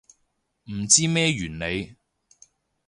[0.63, 1.95] 唔知咩原理